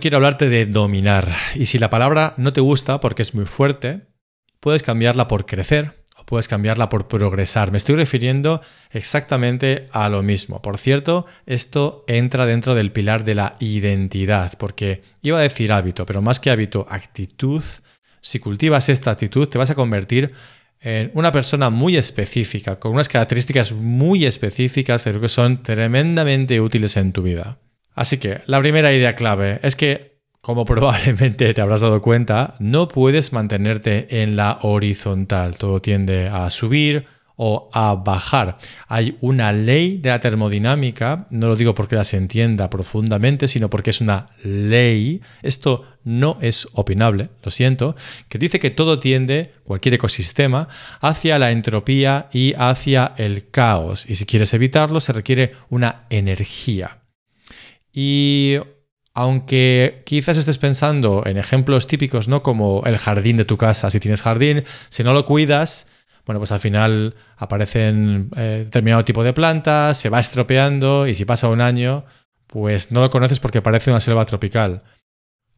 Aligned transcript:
Quiero 0.00 0.16
hablarte 0.16 0.48
de 0.48 0.64
dominar. 0.64 1.30
Y 1.54 1.66
si 1.66 1.78
la 1.78 1.90
palabra 1.90 2.32
no 2.38 2.54
te 2.54 2.62
gusta 2.62 3.00
porque 3.00 3.20
es 3.20 3.34
muy 3.34 3.44
fuerte, 3.44 4.00
puedes 4.58 4.82
cambiarla 4.82 5.28
por 5.28 5.44
crecer 5.44 6.04
o 6.16 6.24
puedes 6.24 6.48
cambiarla 6.48 6.88
por 6.88 7.06
progresar. 7.06 7.70
Me 7.70 7.76
estoy 7.76 7.96
refiriendo 7.96 8.62
exactamente 8.90 9.88
a 9.92 10.08
lo 10.08 10.22
mismo. 10.22 10.62
Por 10.62 10.78
cierto, 10.78 11.26
esto 11.44 12.04
entra 12.08 12.46
dentro 12.46 12.74
del 12.74 12.92
pilar 12.92 13.24
de 13.24 13.34
la 13.34 13.56
identidad, 13.60 14.54
porque 14.58 15.02
iba 15.20 15.38
a 15.38 15.42
decir 15.42 15.70
hábito, 15.70 16.06
pero 16.06 16.22
más 16.22 16.40
que 16.40 16.50
hábito, 16.50 16.86
actitud. 16.88 17.62
Si 18.22 18.38
cultivas 18.38 18.88
esta 18.88 19.10
actitud, 19.10 19.48
te 19.48 19.58
vas 19.58 19.70
a 19.70 19.74
convertir 19.74 20.32
en 20.80 21.10
una 21.12 21.30
persona 21.30 21.68
muy 21.68 21.98
específica, 21.98 22.78
con 22.78 22.92
unas 22.92 23.08
características 23.08 23.72
muy 23.72 24.24
específicas 24.24 25.04
que 25.04 25.28
son 25.28 25.62
tremendamente 25.62 26.58
útiles 26.58 26.96
en 26.96 27.12
tu 27.12 27.22
vida. 27.22 27.58
Así 27.94 28.18
que 28.18 28.40
la 28.46 28.60
primera 28.60 28.92
idea 28.92 29.14
clave 29.14 29.60
es 29.62 29.76
que, 29.76 30.18
como 30.40 30.64
probablemente 30.66 31.52
te 31.54 31.60
habrás 31.60 31.80
dado 31.80 32.00
cuenta, 32.00 32.54
no 32.58 32.88
puedes 32.88 33.32
mantenerte 33.32 34.22
en 34.22 34.36
la 34.36 34.58
horizontal. 34.62 35.56
Todo 35.56 35.80
tiende 35.80 36.28
a 36.28 36.48
subir 36.50 37.06
o 37.42 37.70
a 37.72 37.94
bajar. 37.94 38.58
Hay 38.86 39.16
una 39.22 39.50
ley 39.50 39.96
de 39.96 40.10
la 40.10 40.20
termodinámica, 40.20 41.26
no 41.30 41.48
lo 41.48 41.56
digo 41.56 41.74
porque 41.74 41.96
la 41.96 42.04
se 42.04 42.18
entienda 42.18 42.68
profundamente, 42.68 43.48
sino 43.48 43.70
porque 43.70 43.88
es 43.88 44.02
una 44.02 44.28
ley. 44.44 45.22
Esto 45.40 45.86
no 46.04 46.36
es 46.42 46.68
opinable, 46.74 47.30
lo 47.42 47.50
siento, 47.50 47.96
que 48.28 48.36
dice 48.36 48.60
que 48.60 48.68
todo 48.68 48.98
tiende, 48.98 49.54
cualquier 49.64 49.94
ecosistema, 49.94 50.68
hacia 51.00 51.38
la 51.38 51.50
entropía 51.50 52.28
y 52.30 52.52
hacia 52.58 53.14
el 53.16 53.48
caos. 53.48 54.04
Y 54.06 54.16
si 54.16 54.26
quieres 54.26 54.52
evitarlo, 54.52 55.00
se 55.00 55.14
requiere 55.14 55.52
una 55.70 56.04
energía. 56.10 56.98
Y 57.92 58.58
aunque 59.14 60.02
quizás 60.06 60.36
estés 60.36 60.58
pensando 60.58 61.22
en 61.26 61.36
ejemplos 61.36 61.86
típicos, 61.86 62.28
¿no? 62.28 62.42
Como 62.42 62.82
el 62.86 62.98
jardín 62.98 63.36
de 63.36 63.44
tu 63.44 63.56
casa, 63.56 63.90
si 63.90 64.00
tienes 64.00 64.22
jardín, 64.22 64.64
si 64.88 65.02
no 65.02 65.12
lo 65.12 65.24
cuidas, 65.24 65.86
bueno, 66.26 66.38
pues 66.38 66.52
al 66.52 66.60
final 66.60 67.14
aparecen 67.36 68.30
eh, 68.36 68.62
determinado 68.64 69.04
tipo 69.04 69.24
de 69.24 69.32
plantas, 69.32 69.96
se 69.96 70.10
va 70.10 70.20
estropeando 70.20 71.06
y 71.06 71.14
si 71.14 71.24
pasa 71.24 71.48
un 71.48 71.60
año, 71.60 72.04
pues 72.46 72.92
no 72.92 73.00
lo 73.00 73.10
conoces 73.10 73.40
porque 73.40 73.62
parece 73.62 73.90
una 73.90 74.00
selva 74.00 74.24
tropical. 74.24 74.82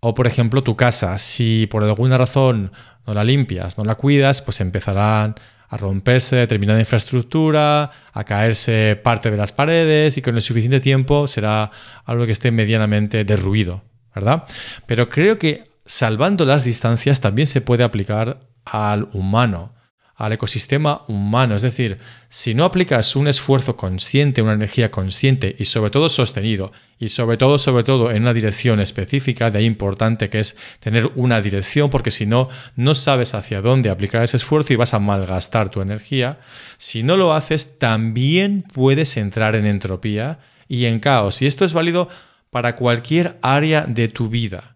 O 0.05 0.15
por 0.15 0.27
ejemplo 0.27 0.65
tu 0.65 0.75
casa, 0.75 1.17
si 1.19 1.69
por 1.69 1.85
alguna 1.85 2.19
razón 2.19 2.73
no 3.07 3.15
la 3.15 3.23
limpias, 3.23 3.79
no 3.79 3.85
la 3.85 3.95
cuidas, 3.95 4.43
pues 4.43 4.61
empezarán 4.61 5.37
a 5.69 5.77
romperse 5.77 6.35
determinada 6.35 6.81
infraestructura, 6.81 7.93
a 8.13 8.25
caerse 8.25 9.01
parte 9.01 9.31
de 9.31 9.37
las 9.37 9.53
paredes 9.53 10.19
y 10.19 10.23
con 10.23 10.35
el 10.35 10.43
suficiente 10.43 10.81
tiempo 10.81 11.29
será 11.29 11.71
algo 12.05 12.27
que 12.27 12.33
esté 12.33 12.51
medianamente 12.51 13.25
derruido, 13.25 13.83
¿verdad? 14.13 14.43
Pero 14.87 15.09
creo 15.09 15.39
que 15.39 15.71
salvando 15.87 16.47
las 16.47 16.65
distancias 16.65 17.21
también 17.21 17.47
se 17.47 17.61
puede 17.61 17.85
aplicar 17.85 18.41
al 18.65 19.09
humano 19.13 19.73
al 20.17 20.33
ecosistema 20.33 21.03
humano. 21.09 21.55
Es 21.55 21.63
decir, 21.63 21.99
si 22.29 22.55
no 22.55 22.65
aplicas 22.65 23.17
un 23.17 23.29
esfuerzo 23.29 23.77
consciente, 23.77 24.43
una 24.43 24.53
energía 24.53 24.91
consciente 24.91 25.57
y 25.59 25.65
sobre 25.65 25.91
todo 25.91 26.09
sostenido, 26.09 26.73
y 26.99 27.09
sobre 27.09 27.37
todo, 27.37 27.59
sobre 27.59 27.83
todo 27.83 28.13
en 28.13 28.23
una 28.23 28.33
dirección 28.33 28.79
específica, 28.79 29.51
de 29.51 29.59
ahí 29.59 29.65
importante 29.65 30.31
que 30.31 30.39
es 30.39 30.57
tener 30.79 31.11
una 31.17 31.41
dirección, 31.41 31.91
porque 31.91 32.13
si 32.13 32.27
no, 32.27 32.49
no 32.77 32.95
sabes 32.95 33.35
hacia 33.35 33.61
dónde 33.61 33.91
aplicar 33.91 34.23
ese 34.23 34.37
esfuerzo 34.37 34.73
y 34.73 34.77
vas 34.77 34.95
a 34.95 35.01
malgastar 35.01 35.69
tu 35.71 35.81
energía. 35.81 36.39
Si 36.77 37.03
no 37.03 37.17
lo 37.17 37.33
haces, 37.33 37.81
también 37.81 38.63
puedes 38.73 39.17
entrar 39.17 39.57
en 39.57 39.67
entropía 39.67 40.39
y 40.69 40.85
en 40.85 41.01
caos. 41.01 41.43
Y 41.43 41.47
esto 41.47 41.65
es 41.65 41.73
válido 41.73 42.09
para 42.51 42.77
cualquier 42.77 43.39
área 43.43 43.83
de 43.83 44.07
tu 44.07 44.29
vida. 44.29 44.72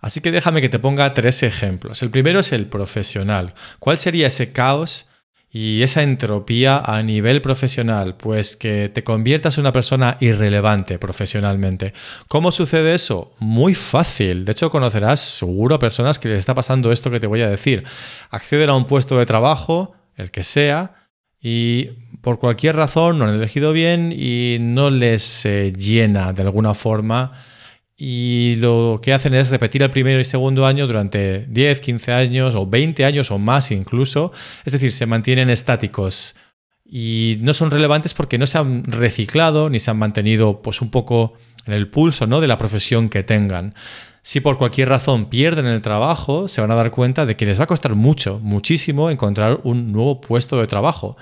Así 0.00 0.20
que 0.20 0.30
déjame 0.30 0.60
que 0.60 0.68
te 0.68 0.78
ponga 0.78 1.12
tres 1.14 1.42
ejemplos. 1.42 2.02
El 2.02 2.10
primero 2.10 2.40
es 2.40 2.52
el 2.52 2.66
profesional. 2.66 3.54
¿Cuál 3.78 3.98
sería 3.98 4.28
ese 4.28 4.52
caos 4.52 5.08
y 5.50 5.82
esa 5.82 6.02
entropía 6.02 6.78
a 6.78 7.02
nivel 7.02 7.42
profesional? 7.42 8.16
Pues 8.16 8.56
que 8.56 8.88
te 8.88 9.02
conviertas 9.02 9.56
en 9.56 9.62
una 9.62 9.72
persona 9.72 10.16
irrelevante 10.20 10.98
profesionalmente. 10.98 11.94
¿Cómo 12.28 12.52
sucede 12.52 12.94
eso? 12.94 13.34
Muy 13.40 13.74
fácil. 13.74 14.44
De 14.44 14.52
hecho, 14.52 14.70
conocerás 14.70 15.20
seguro 15.20 15.74
a 15.74 15.78
personas 15.80 16.18
que 16.18 16.28
les 16.28 16.38
está 16.38 16.54
pasando 16.54 16.92
esto 16.92 17.10
que 17.10 17.20
te 17.20 17.26
voy 17.26 17.42
a 17.42 17.50
decir. 17.50 17.84
Acceden 18.30 18.70
a 18.70 18.76
un 18.76 18.86
puesto 18.86 19.18
de 19.18 19.26
trabajo, 19.26 19.94
el 20.16 20.30
que 20.30 20.44
sea, 20.44 20.94
y 21.40 21.86
por 22.20 22.38
cualquier 22.38 22.76
razón 22.76 23.18
no 23.18 23.24
han 23.24 23.34
elegido 23.34 23.72
bien 23.72 24.12
y 24.16 24.58
no 24.60 24.90
les 24.90 25.44
eh, 25.46 25.72
llena 25.72 26.32
de 26.32 26.42
alguna 26.42 26.74
forma 26.74 27.32
y 28.00 28.54
lo 28.60 29.00
que 29.02 29.12
hacen 29.12 29.34
es 29.34 29.50
repetir 29.50 29.82
el 29.82 29.90
primer 29.90 30.20
y 30.20 30.24
segundo 30.24 30.64
año 30.64 30.86
durante 30.86 31.46
10, 31.48 31.80
15 31.80 32.12
años 32.12 32.54
o 32.54 32.64
20 32.64 33.04
años 33.04 33.32
o 33.32 33.38
más 33.38 33.72
incluso. 33.72 34.30
Es 34.64 34.72
decir, 34.72 34.92
se 34.92 35.04
mantienen 35.04 35.50
estáticos 35.50 36.36
y 36.84 37.38
no 37.40 37.52
son 37.54 37.72
relevantes 37.72 38.14
porque 38.14 38.38
no 38.38 38.46
se 38.46 38.56
han 38.56 38.84
reciclado 38.84 39.68
ni 39.68 39.80
se 39.80 39.90
han 39.90 39.98
mantenido 39.98 40.62
pues 40.62 40.80
un 40.80 40.92
poco 40.92 41.34
en 41.66 41.72
el 41.72 41.88
pulso 41.88 42.28
¿no? 42.28 42.40
de 42.40 42.46
la 42.46 42.56
profesión 42.56 43.08
que 43.08 43.24
tengan. 43.24 43.74
Si 44.28 44.42
por 44.42 44.58
cualquier 44.58 44.90
razón 44.90 45.30
pierden 45.30 45.64
el 45.64 45.80
trabajo, 45.80 46.48
se 46.48 46.60
van 46.60 46.70
a 46.70 46.74
dar 46.74 46.90
cuenta 46.90 47.24
de 47.24 47.34
que 47.34 47.46
les 47.46 47.58
va 47.58 47.64
a 47.64 47.66
costar 47.66 47.94
mucho, 47.94 48.38
muchísimo 48.40 49.08
encontrar 49.08 49.60
un 49.62 49.90
nuevo 49.90 50.20
puesto 50.20 50.60
de 50.60 50.66
trabajo. 50.66 51.16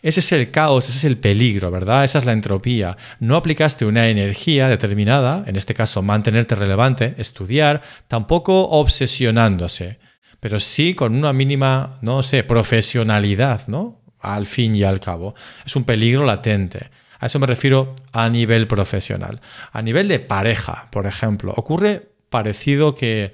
Ese 0.00 0.20
es 0.20 0.32
el 0.32 0.50
caos, 0.50 0.88
ese 0.88 0.96
es 0.96 1.04
el 1.04 1.18
peligro, 1.18 1.70
¿verdad? 1.70 2.04
Esa 2.04 2.16
es 2.16 2.24
la 2.24 2.32
entropía. 2.32 2.96
No 3.20 3.36
aplicaste 3.36 3.84
una 3.84 4.08
energía 4.08 4.68
determinada, 4.68 5.44
en 5.46 5.56
este 5.56 5.74
caso 5.74 6.00
mantenerte 6.00 6.54
relevante, 6.54 7.14
estudiar, 7.18 7.82
tampoco 8.08 8.70
obsesionándose, 8.70 9.98
pero 10.40 10.58
sí 10.58 10.94
con 10.94 11.14
una 11.14 11.34
mínima, 11.34 11.98
no 12.00 12.22
sé, 12.22 12.42
profesionalidad, 12.42 13.68
¿no? 13.68 14.00
Al 14.18 14.46
fin 14.46 14.74
y 14.74 14.82
al 14.82 15.00
cabo. 15.00 15.34
Es 15.66 15.76
un 15.76 15.84
peligro 15.84 16.24
latente. 16.24 16.88
A 17.18 17.26
eso 17.26 17.38
me 17.38 17.46
refiero 17.46 17.94
a 18.12 18.30
nivel 18.30 18.66
profesional. 18.66 19.42
A 19.72 19.82
nivel 19.82 20.08
de 20.08 20.20
pareja, 20.20 20.88
por 20.90 21.06
ejemplo, 21.06 21.52
ocurre 21.54 22.15
parecido 22.30 22.94
que 22.94 23.32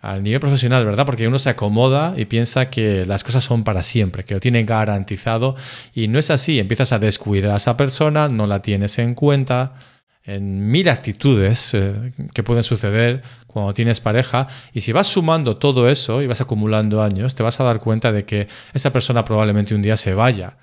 al 0.00 0.22
nivel 0.22 0.40
profesional, 0.40 0.84
¿verdad? 0.84 1.06
Porque 1.06 1.26
uno 1.26 1.38
se 1.38 1.50
acomoda 1.50 2.14
y 2.16 2.26
piensa 2.26 2.70
que 2.70 3.04
las 3.04 3.24
cosas 3.24 3.42
son 3.42 3.64
para 3.64 3.82
siempre, 3.82 4.24
que 4.24 4.34
lo 4.34 4.40
tiene 4.40 4.64
garantizado 4.64 5.56
y 5.92 6.08
no 6.08 6.18
es 6.18 6.30
así. 6.30 6.58
Empiezas 6.58 6.92
a 6.92 6.98
descuidar 6.98 7.52
a 7.52 7.56
esa 7.56 7.76
persona, 7.76 8.28
no 8.28 8.46
la 8.46 8.62
tienes 8.62 8.98
en 8.98 9.14
cuenta, 9.14 9.74
en 10.22 10.70
mil 10.70 10.88
actitudes 10.88 11.74
eh, 11.74 12.12
que 12.32 12.42
pueden 12.42 12.62
suceder 12.62 13.22
cuando 13.46 13.74
tienes 13.74 14.00
pareja 14.00 14.46
y 14.72 14.82
si 14.82 14.92
vas 14.92 15.06
sumando 15.06 15.56
todo 15.56 15.88
eso 15.88 16.22
y 16.22 16.26
vas 16.26 16.40
acumulando 16.40 17.02
años, 17.02 17.34
te 17.34 17.42
vas 17.42 17.58
a 17.60 17.64
dar 17.64 17.80
cuenta 17.80 18.12
de 18.12 18.24
que 18.24 18.46
esa 18.74 18.92
persona 18.92 19.24
probablemente 19.24 19.74
un 19.74 19.82
día 19.82 19.96
se 19.96 20.14
vaya 20.14 20.58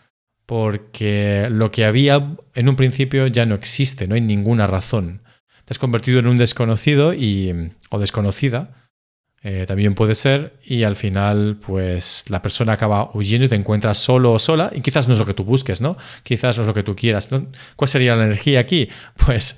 porque 0.45 1.47
lo 1.49 1.71
que 1.71 1.85
había 1.85 2.35
en 2.53 2.69
un 2.69 2.75
principio 2.75 3.25
ya 3.27 3.47
no 3.47 3.55
existe, 3.55 4.07
no 4.07 4.13
hay 4.15 4.21
ninguna 4.21 4.67
razón 4.67 5.21
te 5.65 5.73
has 5.73 5.79
convertido 5.79 6.19
en 6.19 6.27
un 6.27 6.37
desconocido 6.37 7.13
y, 7.13 7.71
o 7.89 7.99
desconocida, 7.99 8.85
eh, 9.47 9.65
también 9.67 9.93
puede 9.93 10.15
ser, 10.15 10.53
y 10.65 10.81
al 10.81 10.95
final, 10.95 11.59
pues 11.63 12.25
la 12.29 12.41
persona 12.41 12.73
acaba 12.73 13.11
huyendo 13.13 13.45
y 13.45 13.47
te 13.47 13.55
encuentras 13.55 13.99
solo 13.99 14.33
o 14.33 14.39
sola, 14.39 14.71
y 14.73 14.81
quizás 14.81 15.07
no 15.07 15.13
es 15.13 15.19
lo 15.19 15.25
que 15.27 15.35
tú 15.35 15.43
busques, 15.43 15.81
¿no? 15.81 15.97
Quizás 16.23 16.57
no 16.57 16.63
es 16.63 16.67
lo 16.67 16.73
que 16.73 16.81
tú 16.81 16.95
quieras. 16.95 17.29
¿Cuál 17.75 17.87
sería 17.87 18.15
la 18.15 18.25
energía 18.25 18.59
aquí? 18.59 18.89
Pues 19.25 19.55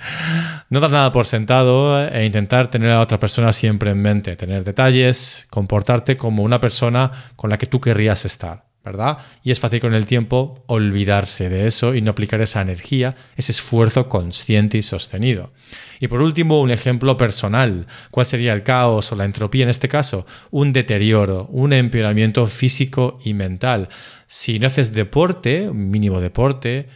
no 0.69 0.81
dar 0.81 0.91
nada 0.91 1.13
por 1.13 1.25
sentado 1.25 2.05
e 2.05 2.25
intentar 2.25 2.69
tener 2.69 2.89
a 2.89 2.95
la 2.95 3.01
otra 3.01 3.17
persona 3.17 3.53
siempre 3.53 3.91
en 3.91 4.01
mente, 4.01 4.35
tener 4.35 4.65
detalles, 4.65 5.47
comportarte 5.49 6.17
como 6.17 6.43
una 6.43 6.59
persona 6.59 7.31
con 7.37 7.49
la 7.49 7.57
que 7.57 7.67
tú 7.67 7.79
querrías 7.79 8.25
estar. 8.25 8.66
¿Verdad? 8.87 9.19
Y 9.43 9.51
es 9.51 9.59
fácil 9.59 9.79
con 9.79 9.93
el 9.93 10.05
tiempo 10.05 10.63
olvidarse 10.67 11.49
de 11.49 11.67
eso 11.67 11.93
y 11.93 12.01
no 12.01 12.11
aplicar 12.11 12.41
esa 12.41 12.61
energía, 12.61 13.15
ese 13.35 13.51
esfuerzo 13.51 14.09
consciente 14.09 14.77
y 14.77 14.81
sostenido. 14.81 15.53
Y 15.99 16.07
por 16.07 16.21
último, 16.21 16.61
un 16.61 16.71
ejemplo 16.71 17.17
personal. 17.17 17.87
¿Cuál 18.11 18.25
sería 18.25 18.53
el 18.53 18.63
caos 18.63 19.11
o 19.11 19.15
la 19.15 19.25
entropía 19.25 19.63
en 19.63 19.69
este 19.69 19.87
caso? 19.87 20.25
Un 20.51 20.73
deterioro, 20.73 21.47
un 21.51 21.73
empeoramiento 21.73 22.45
físico 22.45 23.19
y 23.23 23.33
mental. 23.33 23.89
Si 24.25 24.59
no 24.59 24.67
haces 24.67 24.93
deporte, 24.93 25.69
mínimo 25.71 26.19
deporte, 26.19 26.87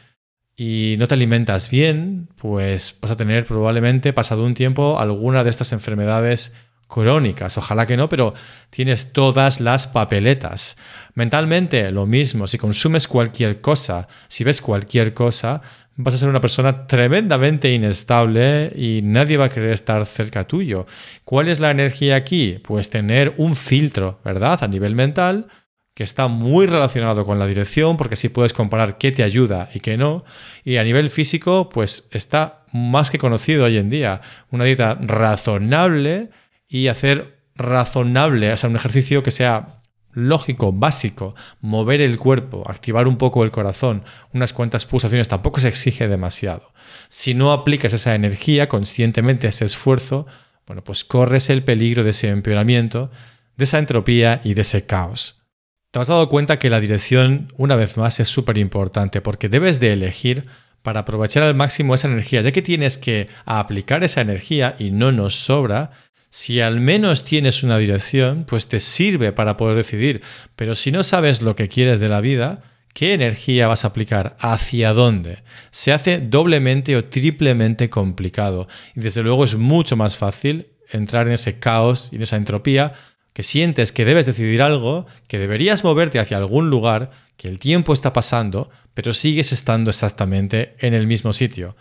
y 0.56 0.96
no 1.00 1.08
te 1.08 1.16
alimentas 1.16 1.70
bien, 1.70 2.30
pues 2.36 2.98
vas 3.02 3.12
a 3.12 3.16
tener 3.16 3.46
probablemente 3.46 4.14
pasado 4.14 4.46
un 4.46 4.54
tiempo 4.54 5.00
alguna 5.00 5.44
de 5.44 5.50
estas 5.50 5.72
enfermedades 5.72 6.54
crónicas. 6.92 7.58
Ojalá 7.58 7.88
que 7.88 7.98
no, 7.98 8.10
pero 8.10 8.34
tienes 8.70 9.14
todas 9.14 9.62
las 9.62 9.88
papeletas. 9.88 10.78
Mentalmente, 11.16 11.92
lo 11.92 12.06
mismo. 12.06 12.48
Si 12.48 12.58
consumes 12.58 13.08
cualquier 13.08 13.62
cosa, 13.62 14.08
si 14.28 14.44
ves 14.44 14.62
cualquier 14.62 15.14
cosa, 15.14 15.62
vas 15.96 16.14
a 16.14 16.18
ser 16.18 16.30
una 16.30 16.42
persona 16.42 16.88
tremendamente 16.88 17.72
inestable 17.72 18.72
y 18.76 19.02
nadie 19.04 19.38
va 19.38 19.46
a 19.46 19.50
querer 19.50 19.72
estar 19.72 20.06
cerca 20.06 20.46
tuyo. 20.46 20.86
¿Cuál 21.24 21.48
es 21.48 21.60
la 21.60 21.72
energía 21.72 22.16
aquí? 22.16 22.60
Pues 22.64 22.90
tener 22.90 23.34
un 23.38 23.56
filtro, 23.56 24.20
¿verdad? 24.24 24.64
A 24.64 24.68
nivel 24.68 24.96
mental 24.96 25.48
que 25.94 26.04
está 26.04 26.28
muy 26.30 26.68
relacionado 26.68 27.26
con 27.26 27.38
la 27.38 27.48
dirección, 27.48 27.98
porque 27.98 28.14
así 28.14 28.30
puedes 28.30 28.54
comparar 28.54 28.98
qué 28.98 29.12
te 29.12 29.24
ayuda 29.24 29.70
y 29.74 29.82
qué 29.82 29.98
no. 29.98 30.24
Y 30.64 30.78
a 30.78 30.84
nivel 30.84 31.10
físico, 31.10 31.70
pues 31.70 32.08
está 32.12 32.64
más 32.72 33.12
que 33.12 33.18
conocido 33.18 33.66
hoy 33.66 33.78
en 33.78 33.90
día. 33.90 34.22
Una 34.52 34.64
dieta 34.64 34.98
razonable 35.02 36.30
y 36.72 36.88
hacer 36.88 37.44
razonable, 37.54 38.54
o 38.54 38.58
sea, 38.58 38.70
un 38.70 38.78
ejercicio 38.78 39.24
que 39.24 39.32
sea 39.32 39.82
lógico, 40.14 40.72
básico, 40.72 41.36
mover 41.60 42.00
el 42.00 42.18
cuerpo, 42.18 42.64
activar 42.66 43.10
un 43.10 43.18
poco 43.18 43.44
el 43.44 43.52
corazón, 43.52 44.04
unas 44.34 44.54
cuantas 44.54 44.86
pulsaciones, 44.86 45.28
tampoco 45.28 45.60
se 45.60 45.68
exige 45.68 46.08
demasiado. 46.08 46.74
Si 47.10 47.34
no 47.34 47.52
aplicas 47.52 47.92
esa 47.92 48.16
energía 48.16 48.70
conscientemente, 48.70 49.48
ese 49.48 49.66
esfuerzo, 49.66 50.28
bueno, 50.66 50.82
pues 50.82 51.04
corres 51.04 51.50
el 51.50 51.64
peligro 51.66 52.06
de 52.06 52.12
ese 52.12 52.30
empeoramiento, 52.30 53.12
de 53.58 53.66
esa 53.66 53.78
entropía 53.78 54.40
y 54.44 54.54
de 54.54 54.62
ese 54.62 54.86
caos. 54.86 55.44
Te 55.92 56.00
has 56.00 56.08
dado 56.08 56.30
cuenta 56.30 56.58
que 56.58 56.70
la 56.70 56.80
dirección, 56.80 57.52
una 57.58 57.76
vez 57.76 57.98
más, 57.98 58.22
es 58.22 58.30
súper 58.30 58.58
importante 58.58 59.20
porque 59.20 59.50
debes 59.50 59.82
de 59.82 59.92
elegir 59.92 60.46
para 60.84 61.02
aprovechar 61.02 61.44
al 61.44 61.54
máximo 61.54 61.96
esa 61.96 62.08
energía, 62.08 62.42
ya 62.42 62.54
que 62.54 62.62
tienes 62.62 62.98
que 62.98 63.28
aplicar 63.46 64.06
esa 64.06 64.22
energía 64.22 64.76
y 64.80 64.92
no 64.92 65.12
nos 65.12 65.36
sobra, 65.36 65.92
si 66.32 66.62
al 66.62 66.80
menos 66.80 67.26
tienes 67.26 67.62
una 67.62 67.78
dirección, 67.78 68.46
pues 68.48 68.68
te 68.68 68.80
sirve 68.80 69.34
para 69.34 69.58
poder 69.58 69.76
decidir. 69.76 70.22
Pero 70.56 70.76
si 70.76 70.90
no 70.90 71.04
sabes 71.04 71.42
lo 71.42 71.58
que 71.58 71.68
quieres 71.68 72.00
de 72.00 72.08
la 72.08 72.22
vida, 72.22 72.64
¿qué 72.94 73.14
energía 73.14 73.68
vas 73.68 73.84
a 73.84 73.90
aplicar? 73.90 74.38
¿Hacia 74.40 74.94
dónde? 74.94 75.44
Se 75.72 75.92
hace 75.92 76.20
doblemente 76.20 76.96
o 76.96 77.04
triplemente 77.04 77.90
complicado. 77.90 78.70
Y 78.96 79.02
desde 79.02 79.24
luego 79.24 79.44
es 79.44 79.56
mucho 79.56 79.98
más 79.98 80.16
fácil 80.16 80.68
entrar 80.90 81.28
en 81.28 81.34
ese 81.34 81.60
caos 81.60 82.08
y 82.14 82.16
en 82.16 82.22
esa 82.22 82.38
entropía 82.38 82.94
que 83.34 83.44
sientes 83.44 83.92
que 83.92 84.06
debes 84.06 84.26
decidir 84.26 84.62
algo, 84.62 85.08
que 85.28 85.38
deberías 85.38 85.84
moverte 85.84 86.20
hacia 86.20 86.38
algún 86.38 86.70
lugar, 86.70 87.12
que 87.36 87.50
el 87.50 87.60
tiempo 87.60 87.92
está 87.92 88.14
pasando, 88.14 88.70
pero 88.94 89.14
sigues 89.14 89.52
estando 89.52 89.90
exactamente 89.90 90.76
en 90.80 90.94
el 90.94 91.08
mismo 91.08 91.34
sitio. 91.34 91.76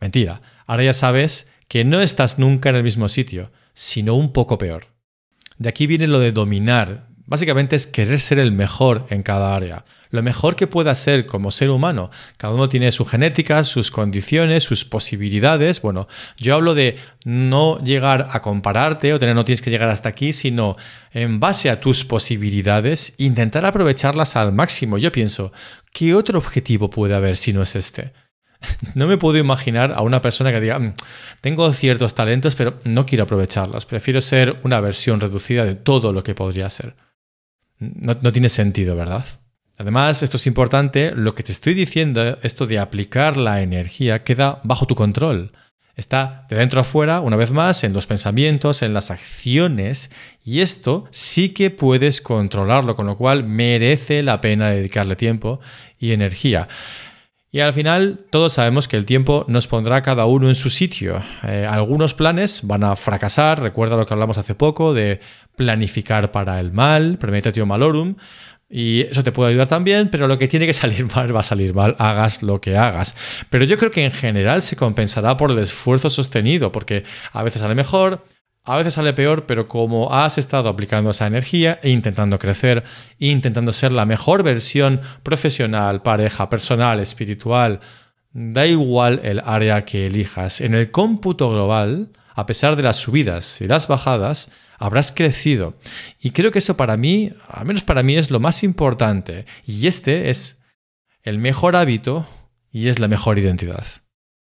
Mentira, 0.00 0.42
ahora 0.66 0.84
ya 0.84 0.92
sabes 0.92 1.50
que 1.66 1.84
no 1.84 2.00
estás 2.00 2.38
nunca 2.38 2.70
en 2.70 2.76
el 2.76 2.84
mismo 2.84 3.08
sitio, 3.08 3.50
sino 3.76 4.14
un 4.14 4.32
poco 4.32 4.58
peor. 4.58 4.86
De 5.58 5.68
aquí 5.68 5.86
viene 5.86 6.08
lo 6.08 6.18
de 6.18 6.32
dominar. 6.32 7.06
Básicamente 7.26 7.76
es 7.76 7.86
querer 7.86 8.20
ser 8.20 8.38
el 8.38 8.52
mejor 8.52 9.06
en 9.10 9.22
cada 9.22 9.54
área, 9.54 9.84
lo 10.10 10.22
mejor 10.22 10.54
que 10.54 10.68
pueda 10.68 10.94
ser 10.94 11.26
como 11.26 11.50
ser 11.50 11.70
humano. 11.70 12.10
Cada 12.36 12.54
uno 12.54 12.68
tiene 12.68 12.92
su 12.92 13.04
genética, 13.04 13.64
sus 13.64 13.90
condiciones, 13.90 14.62
sus 14.62 14.84
posibilidades. 14.84 15.82
Bueno, 15.82 16.06
yo 16.36 16.54
hablo 16.54 16.74
de 16.74 16.98
no 17.24 17.80
llegar 17.82 18.28
a 18.30 18.42
compararte 18.42 19.12
o 19.12 19.18
tener 19.18 19.34
no 19.34 19.44
tienes 19.44 19.60
que 19.60 19.70
llegar 19.70 19.88
hasta 19.88 20.08
aquí, 20.08 20.32
sino 20.32 20.76
en 21.12 21.40
base 21.40 21.68
a 21.68 21.80
tus 21.80 22.04
posibilidades, 22.04 23.14
intentar 23.18 23.66
aprovecharlas 23.66 24.36
al 24.36 24.52
máximo. 24.52 24.96
Yo 24.96 25.10
pienso, 25.10 25.52
¿qué 25.92 26.14
otro 26.14 26.38
objetivo 26.38 26.90
puede 26.90 27.16
haber 27.16 27.36
si 27.36 27.52
no 27.52 27.60
es 27.62 27.74
este? 27.74 28.12
No 28.94 29.06
me 29.06 29.16
puedo 29.16 29.38
imaginar 29.38 29.92
a 29.92 30.02
una 30.02 30.22
persona 30.22 30.52
que 30.52 30.60
diga, 30.60 30.78
mm, 30.78 30.94
tengo 31.40 31.72
ciertos 31.72 32.14
talentos, 32.14 32.54
pero 32.54 32.78
no 32.84 33.06
quiero 33.06 33.24
aprovecharlos. 33.24 33.86
Prefiero 33.86 34.20
ser 34.20 34.60
una 34.64 34.80
versión 34.80 35.20
reducida 35.20 35.64
de 35.64 35.74
todo 35.74 36.12
lo 36.12 36.22
que 36.22 36.34
podría 36.34 36.68
ser. 36.70 36.96
No, 37.78 38.32
tiene 38.32 38.48
sentido, 38.48 38.96
¿verdad? 38.96 39.24
Además, 39.78 40.22
esto 40.22 40.38
es 40.38 40.46
importante, 40.46 41.12
lo 41.14 41.34
que 41.34 41.42
te 41.42 41.52
estoy 41.52 41.74
diciendo, 41.74 42.38
esto 42.42 42.66
de 42.66 42.78
aplicar 42.78 43.36
la 43.36 43.60
energía, 43.60 44.24
queda 44.24 44.60
bajo 44.64 44.86
tu 44.86 44.94
control. 44.94 45.52
Está 45.94 46.46
de 46.48 46.56
dentro 46.56 46.80
a 46.82 47.20
una 47.20 47.36
vez 47.36 47.52
más, 47.52 47.84
en 47.84 47.92
los 47.92 48.06
pensamientos, 48.06 48.80
en 48.80 48.94
las 48.94 49.10
acciones, 49.10 50.10
y 50.44 50.60
esto 50.60 51.06
sí 51.10 51.50
que 51.50 51.70
puedes 51.70 52.22
controlarlo, 52.22 52.96
con 52.96 53.06
lo 53.06 53.16
cual 53.16 53.44
merece 53.44 54.22
la 54.22 54.40
pena 54.40 54.70
dedicarle 54.70 55.16
tiempo 55.16 55.60
y 55.98 56.12
energía. 56.12 56.68
Y 57.52 57.60
al 57.60 57.72
final 57.72 58.24
todos 58.30 58.54
sabemos 58.54 58.88
que 58.88 58.96
el 58.96 59.06
tiempo 59.06 59.44
nos 59.48 59.66
pondrá 59.66 60.02
cada 60.02 60.26
uno 60.26 60.48
en 60.48 60.54
su 60.54 60.68
sitio. 60.68 61.22
Eh, 61.42 61.66
algunos 61.68 62.12
planes 62.12 62.60
van 62.64 62.84
a 62.84 62.96
fracasar, 62.96 63.62
recuerda 63.62 63.96
lo 63.96 64.04
que 64.04 64.12
hablamos 64.12 64.36
hace 64.36 64.54
poco 64.54 64.92
de 64.92 65.20
planificar 65.56 66.32
para 66.32 66.60
el 66.60 66.72
mal, 66.72 67.18
premeditatio 67.18 67.64
malorum, 67.64 68.16
y 68.68 69.02
eso 69.02 69.22
te 69.22 69.30
puede 69.30 69.50
ayudar 69.50 69.68
también, 69.68 70.08
pero 70.10 70.26
lo 70.26 70.38
que 70.38 70.48
tiene 70.48 70.66
que 70.66 70.74
salir 70.74 71.06
mal 71.14 71.34
va 71.34 71.40
a 71.40 71.44
salir 71.44 71.72
mal, 71.72 71.94
hagas 71.98 72.42
lo 72.42 72.60
que 72.60 72.76
hagas. 72.76 73.14
Pero 73.48 73.64
yo 73.64 73.78
creo 73.78 73.90
que 73.90 74.04
en 74.04 74.10
general 74.10 74.62
se 74.62 74.76
compensará 74.76 75.36
por 75.36 75.52
el 75.52 75.58
esfuerzo 75.58 76.10
sostenido, 76.10 76.72
porque 76.72 77.04
a 77.32 77.42
veces 77.42 77.62
sale 77.62 77.74
mejor, 77.74 78.24
a 78.66 78.76
veces 78.76 78.94
sale 78.94 79.12
peor, 79.12 79.46
pero 79.46 79.68
como 79.68 80.12
has 80.12 80.38
estado 80.38 80.68
aplicando 80.68 81.10
esa 81.10 81.26
energía 81.26 81.78
e 81.82 81.90
intentando 81.90 82.38
crecer, 82.38 82.82
e 83.20 83.28
intentando 83.28 83.72
ser 83.72 83.92
la 83.92 84.04
mejor 84.04 84.42
versión 84.42 85.00
profesional, 85.22 86.02
pareja, 86.02 86.50
personal, 86.50 86.98
espiritual, 86.98 87.80
da 88.32 88.66
igual 88.66 89.20
el 89.22 89.40
área 89.44 89.84
que 89.84 90.06
elijas. 90.06 90.60
En 90.60 90.74
el 90.74 90.90
cómputo 90.90 91.48
global, 91.48 92.10
a 92.34 92.44
pesar 92.44 92.76
de 92.76 92.82
las 92.82 92.96
subidas 92.96 93.60
y 93.60 93.68
las 93.68 93.86
bajadas, 93.88 94.50
habrás 94.78 95.12
crecido. 95.12 95.78
Y 96.20 96.30
creo 96.30 96.50
que 96.50 96.58
eso 96.58 96.76
para 96.76 96.96
mí, 96.96 97.32
al 97.48 97.66
menos 97.66 97.84
para 97.84 98.02
mí, 98.02 98.16
es 98.16 98.30
lo 98.30 98.40
más 98.40 98.62
importante. 98.62 99.46
Y 99.64 99.86
este 99.86 100.28
es 100.28 100.58
el 101.22 101.38
mejor 101.38 101.76
hábito 101.76 102.26
y 102.70 102.88
es 102.88 102.98
la 102.98 103.08
mejor 103.08 103.38
identidad. 103.38 103.86